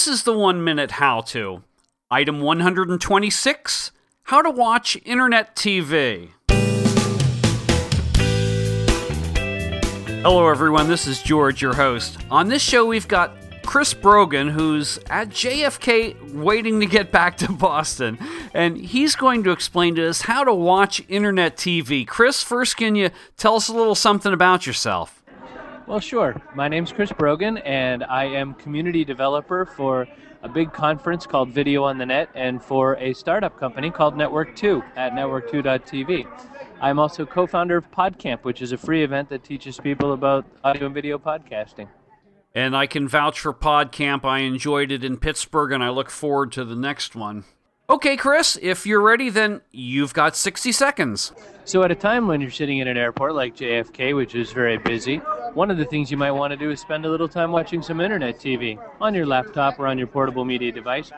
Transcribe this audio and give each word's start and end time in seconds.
This 0.00 0.08
is 0.08 0.22
the 0.22 0.32
one 0.32 0.64
minute 0.64 0.92
how 0.92 1.20
to. 1.20 1.62
Item 2.10 2.40
126 2.40 3.90
How 4.22 4.40
to 4.40 4.50
watch 4.50 4.96
Internet 5.04 5.54
TV. 5.54 6.30
Hello, 10.22 10.48
everyone. 10.48 10.88
This 10.88 11.06
is 11.06 11.22
George, 11.22 11.60
your 11.60 11.74
host. 11.74 12.16
On 12.30 12.48
this 12.48 12.62
show, 12.62 12.86
we've 12.86 13.08
got 13.08 13.36
Chris 13.66 13.92
Brogan, 13.92 14.48
who's 14.48 14.96
at 15.10 15.28
JFK 15.28 16.32
waiting 16.32 16.80
to 16.80 16.86
get 16.86 17.12
back 17.12 17.36
to 17.36 17.52
Boston, 17.52 18.18
and 18.54 18.78
he's 18.78 19.14
going 19.14 19.44
to 19.44 19.50
explain 19.50 19.96
to 19.96 20.08
us 20.08 20.22
how 20.22 20.44
to 20.44 20.54
watch 20.54 21.02
internet 21.10 21.58
TV. 21.58 22.06
Chris, 22.06 22.42
first, 22.42 22.78
can 22.78 22.94
you 22.94 23.10
tell 23.36 23.56
us 23.56 23.68
a 23.68 23.74
little 23.74 23.94
something 23.94 24.32
about 24.32 24.66
yourself? 24.66 25.19
Well, 25.90 25.98
sure. 25.98 26.40
My 26.54 26.68
name's 26.68 26.92
Chris 26.92 27.10
Brogan, 27.10 27.58
and 27.58 28.04
I 28.04 28.22
am 28.22 28.54
community 28.54 29.04
developer 29.04 29.66
for 29.66 30.06
a 30.40 30.48
big 30.48 30.72
conference 30.72 31.26
called 31.26 31.48
Video 31.50 31.82
on 31.82 31.98
the 31.98 32.06
Net 32.06 32.28
and 32.36 32.62
for 32.62 32.94
a 32.98 33.12
startup 33.12 33.58
company 33.58 33.90
called 33.90 34.16
Network 34.16 34.54
2 34.54 34.84
at 34.94 35.14
network2.tv. 35.14 36.28
I'm 36.80 37.00
also 37.00 37.26
co 37.26 37.44
founder 37.44 37.76
of 37.76 37.90
PodCamp, 37.90 38.44
which 38.44 38.62
is 38.62 38.70
a 38.70 38.78
free 38.78 39.02
event 39.02 39.30
that 39.30 39.42
teaches 39.42 39.78
people 39.78 40.12
about 40.12 40.46
audio 40.62 40.86
and 40.86 40.94
video 40.94 41.18
podcasting. 41.18 41.88
And 42.54 42.76
I 42.76 42.86
can 42.86 43.08
vouch 43.08 43.40
for 43.40 43.52
PodCamp. 43.52 44.24
I 44.24 44.42
enjoyed 44.42 44.92
it 44.92 45.02
in 45.02 45.16
Pittsburgh, 45.16 45.72
and 45.72 45.82
I 45.82 45.90
look 45.90 46.08
forward 46.08 46.52
to 46.52 46.64
the 46.64 46.76
next 46.76 47.16
one. 47.16 47.42
Okay, 47.90 48.16
Chris, 48.16 48.56
if 48.62 48.86
you're 48.86 49.00
ready, 49.00 49.28
then 49.28 49.62
you've 49.72 50.14
got 50.14 50.36
60 50.36 50.70
seconds. 50.70 51.32
So, 51.64 51.82
at 51.82 51.90
a 51.90 51.96
time 51.96 52.28
when 52.28 52.40
you're 52.40 52.52
sitting 52.52 52.78
in 52.78 52.86
an 52.86 52.96
airport 52.96 53.34
like 53.34 53.56
JFK, 53.56 54.14
which 54.14 54.36
is 54.36 54.52
very 54.52 54.78
busy, 54.78 55.20
one 55.54 55.70
of 55.70 55.76
the 55.78 55.84
things 55.84 56.10
you 56.10 56.16
might 56.16 56.30
want 56.32 56.52
to 56.52 56.56
do 56.56 56.70
is 56.70 56.80
spend 56.80 57.04
a 57.04 57.10
little 57.10 57.28
time 57.28 57.52
watching 57.52 57.82
some 57.82 58.00
internet 58.00 58.38
TV 58.38 58.78
on 59.00 59.14
your 59.14 59.26
laptop 59.26 59.78
or 59.78 59.86
on 59.86 59.98
your 59.98 60.06
portable 60.06 60.44
media 60.44 60.72
device. 60.72 61.10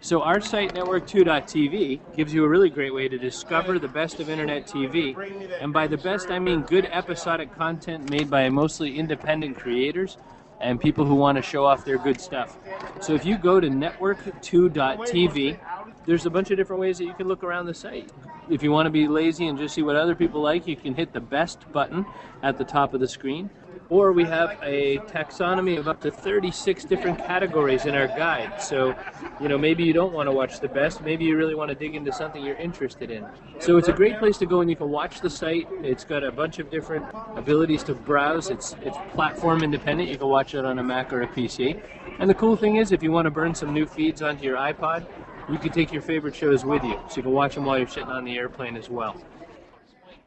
So, 0.00 0.22
our 0.22 0.40
site, 0.40 0.72
network2.tv, 0.72 2.00
gives 2.16 2.32
you 2.32 2.44
a 2.44 2.48
really 2.48 2.70
great 2.70 2.94
way 2.94 3.08
to 3.08 3.18
discover 3.18 3.78
the 3.78 3.88
best 3.88 4.20
of 4.20 4.28
internet 4.28 4.66
TV. 4.66 5.16
And 5.60 5.72
by 5.72 5.86
the 5.86 5.96
best, 5.96 6.30
I 6.30 6.38
mean 6.38 6.62
good 6.62 6.86
episodic 6.92 7.52
content 7.56 8.08
made 8.08 8.30
by 8.30 8.48
mostly 8.50 8.98
independent 8.98 9.56
creators 9.58 10.16
and 10.60 10.80
people 10.80 11.04
who 11.04 11.14
want 11.14 11.36
to 11.36 11.42
show 11.42 11.64
off 11.64 11.84
their 11.84 11.98
good 11.98 12.20
stuff. 12.20 12.56
So 13.00 13.14
if 13.14 13.24
you 13.24 13.36
go 13.36 13.60
to 13.60 13.68
network2.tv, 13.68 15.58
there's 16.06 16.26
a 16.26 16.30
bunch 16.30 16.50
of 16.50 16.56
different 16.56 16.80
ways 16.80 16.98
that 16.98 17.04
you 17.04 17.14
can 17.14 17.28
look 17.28 17.42
around 17.42 17.66
the 17.66 17.74
site. 17.74 18.10
If 18.48 18.62
you 18.62 18.70
want 18.70 18.86
to 18.86 18.90
be 18.90 19.08
lazy 19.08 19.48
and 19.48 19.58
just 19.58 19.74
see 19.74 19.82
what 19.82 19.96
other 19.96 20.14
people 20.14 20.40
like, 20.40 20.66
you 20.66 20.76
can 20.76 20.94
hit 20.94 21.12
the 21.12 21.20
best 21.20 21.70
button 21.72 22.06
at 22.42 22.58
the 22.58 22.64
top 22.64 22.94
of 22.94 23.00
the 23.00 23.08
screen. 23.08 23.50
Or 23.88 24.12
we 24.12 24.24
have 24.24 24.58
a 24.62 24.98
taxonomy 24.98 25.78
of 25.78 25.86
up 25.86 26.00
to 26.00 26.10
36 26.10 26.84
different 26.86 27.18
categories 27.18 27.86
in 27.86 27.94
our 27.94 28.08
guide. 28.08 28.60
So, 28.60 28.96
you 29.40 29.48
know, 29.48 29.56
maybe 29.56 29.84
you 29.84 29.92
don't 29.92 30.12
want 30.12 30.28
to 30.28 30.32
watch 30.32 30.58
the 30.58 30.66
best, 30.68 31.02
maybe 31.02 31.24
you 31.24 31.36
really 31.36 31.54
want 31.54 31.68
to 31.68 31.74
dig 31.76 31.94
into 31.94 32.12
something 32.12 32.44
you're 32.44 32.56
interested 32.56 33.12
in. 33.12 33.24
So 33.60 33.76
it's 33.76 33.86
a 33.86 33.92
great 33.92 34.18
place 34.18 34.38
to 34.38 34.46
go 34.46 34.60
and 34.60 34.68
you 34.68 34.74
can 34.74 34.90
watch 34.90 35.20
the 35.20 35.30
site. 35.30 35.68
It's 35.82 36.04
got 36.04 36.24
a 36.24 36.32
bunch 36.32 36.58
of 36.58 36.68
different 36.68 37.04
abilities 37.36 37.84
to 37.84 37.94
browse. 37.94 38.50
It's 38.50 38.74
it's 38.82 38.96
platform 39.12 39.62
independent. 39.62 40.08
You 40.08 40.18
can 40.18 40.28
watch 40.28 40.54
it 40.54 40.64
on 40.64 40.80
a 40.80 40.82
Mac 40.82 41.12
or 41.12 41.22
a 41.22 41.28
PC. 41.28 41.80
And 42.18 42.28
the 42.28 42.34
cool 42.34 42.56
thing 42.56 42.76
is 42.76 42.90
if 42.90 43.04
you 43.04 43.12
want 43.12 43.26
to 43.26 43.30
burn 43.30 43.54
some 43.54 43.72
new 43.72 43.86
feeds 43.86 44.20
onto 44.20 44.42
your 44.42 44.56
iPod, 44.56 45.06
you 45.50 45.58
can 45.58 45.70
take 45.70 45.92
your 45.92 46.02
favorite 46.02 46.34
shows 46.34 46.64
with 46.64 46.82
you. 46.84 46.98
So 47.08 47.16
you 47.16 47.22
can 47.22 47.32
watch 47.32 47.54
them 47.54 47.64
while 47.64 47.78
you're 47.78 47.88
sitting 47.88 48.08
on 48.08 48.24
the 48.24 48.36
airplane 48.36 48.76
as 48.76 48.88
well. 48.90 49.16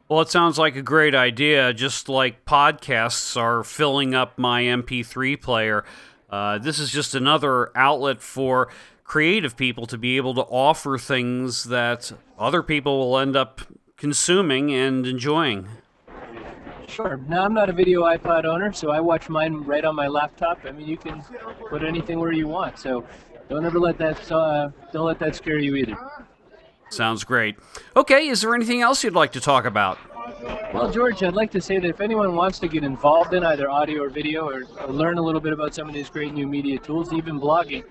Well, 0.07 0.21
it 0.21 0.29
sounds 0.29 0.57
like 0.57 0.75
a 0.75 0.81
great 0.81 1.13
idea, 1.13 1.71
just 1.73 2.09
like 2.09 2.43
podcasts 2.45 3.37
are 3.37 3.63
filling 3.63 4.15
up 4.15 4.39
my 4.39 4.63
MP3 4.63 5.39
player. 5.39 5.85
Uh, 6.29 6.57
this 6.57 6.79
is 6.79 6.91
just 6.91 7.13
another 7.13 7.71
outlet 7.75 8.21
for 8.21 8.69
creative 9.03 9.55
people 9.55 9.85
to 9.87 9.97
be 9.97 10.17
able 10.17 10.33
to 10.35 10.41
offer 10.41 10.97
things 10.97 11.65
that 11.65 12.11
other 12.37 12.63
people 12.63 12.99
will 12.99 13.19
end 13.19 13.35
up 13.35 13.61
consuming 13.97 14.73
and 14.73 15.05
enjoying. 15.05 15.67
Sure. 16.87 17.19
Now, 17.27 17.45
I'm 17.45 17.53
not 17.53 17.69
a 17.69 17.73
video 17.73 18.02
iPod 18.02 18.45
owner, 18.45 18.73
so 18.73 18.89
I 18.89 18.99
watch 18.99 19.29
mine 19.29 19.63
right 19.63 19.85
on 19.85 19.95
my 19.95 20.08
laptop. 20.08 20.59
I 20.65 20.71
mean, 20.71 20.87
you 20.87 20.97
can 20.97 21.23
put 21.69 21.83
anything 21.83 22.19
where 22.19 22.31
you 22.31 22.47
want, 22.47 22.79
so 22.79 23.05
don't 23.49 23.65
ever 23.65 23.80
let 23.80 23.98
that 23.98 24.32
uh, 24.32 24.70
don't 24.93 25.05
let 25.05 25.20
that 25.20 25.36
scare 25.36 25.58
you 25.58 25.76
either. 25.76 25.98
Sounds 26.89 27.23
great. 27.23 27.55
Okay, 27.95 28.27
is 28.27 28.42
there 28.42 28.55
anything 28.55 28.82
else 28.82 29.04
you'd 29.04 29.14
like 29.14 29.32
to 29.33 29.42
talk 29.42 29.65
about? 29.65 29.98
Well, 30.73 30.92
George, 30.92 31.23
I'd 31.23 31.33
like 31.33 31.52
to 31.52 31.61
say 31.61 31.80
that 31.80 31.88
if 31.88 32.02
anyone 32.02 32.36
wants 32.36 32.59
to 32.59 32.67
get 32.67 32.83
involved 32.83 33.33
in 33.33 33.43
either 33.43 33.70
audio 33.70 34.04
or 34.04 34.09
video 34.09 34.48
or, 34.48 34.64
or 34.80 34.88
learn 34.88 35.17
a 35.17 35.21
little 35.21 35.42
bit 35.42 35.54
about 35.54 35.73
some 35.73 35.88
of 35.88 35.93
these 35.93 36.09
great 36.09 36.33
new 36.33 36.48
media 36.48 36.77
tools, 36.77 37.11
even 37.14 37.39
blogging, 37.39 37.83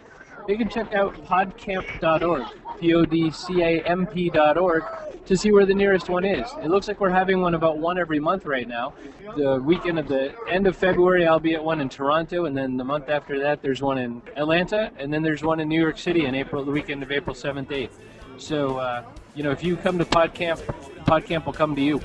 they 0.49 0.57
can 0.57 0.69
check 0.71 0.95
out 0.95 1.15
podcamp.org, 1.27 2.47
P 2.81 2.95
O 2.95 3.05
D 3.05 3.31
C 3.31 3.61
A 3.61 3.83
M 3.83 4.07
P.org, 4.07 4.83
to 5.27 5.37
see 5.37 5.53
where 5.53 5.67
the 5.67 5.75
nearest 5.75 6.09
one 6.09 6.25
is. 6.25 6.49
It 6.63 6.69
looks 6.69 6.89
like 6.89 7.01
we're 7.01 7.11
having 7.11 7.43
one 7.43 7.55
about 7.55 7.77
one 7.77 7.99
every 7.99 8.19
month 8.19 8.47
right 8.47 8.67
now. 8.67 8.95
The 9.37 9.61
weekend 9.63 9.99
of 9.99 10.09
the 10.09 10.33
end 10.49 10.67
of 10.67 10.75
February, 10.75 11.27
I'll 11.27 11.39
be 11.39 11.53
at 11.53 11.63
one 11.63 11.83
in 11.83 11.91
Toronto, 11.91 12.47
and 12.47 12.57
then 12.57 12.79
the 12.79 12.85
month 12.85 13.11
after 13.11 13.39
that, 13.41 13.61
there's 13.61 13.83
one 13.83 13.99
in 13.99 14.23
Atlanta, 14.37 14.91
and 14.99 15.13
then 15.13 15.23
there's 15.23 15.43
one 15.43 15.61
in 15.61 15.69
New 15.69 15.79
York 15.79 15.99
City 15.99 16.25
in 16.25 16.35
April, 16.35 16.65
the 16.65 16.73
weekend 16.73 17.03
of 17.03 17.13
April 17.13 17.37
7th, 17.37 17.67
8th. 17.67 17.91
So, 18.39 18.79
uh, 18.79 19.05
you 19.35 19.43
know, 19.43 19.51
if 19.51 19.63
you 19.63 19.77
come 19.77 19.99
to 19.99 20.07
PodCamp, 20.07 20.63
PodCamp 21.05 21.45
will 21.45 21.53
come 21.53 21.77
to 21.77 21.83
you. 21.83 22.01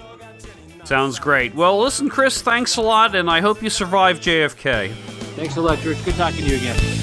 Sounds 0.84 1.18
great. 1.18 1.56
Well, 1.56 1.80
listen, 1.80 2.10
Chris, 2.10 2.42
thanks 2.42 2.75
a 2.75 2.81
lot, 2.81 3.16
and 3.16 3.30
I 3.30 3.40
hope 3.40 3.64
you 3.64 3.70
survive 3.70 4.20
JFK. 4.20 4.92
Thanks 5.38 5.56
a 5.56 5.62
lot, 5.62 5.80
George. 5.80 6.04
Good 6.04 6.16
talking 6.16 6.44
to 6.44 6.50
you 6.50 6.58
again. 6.58 7.03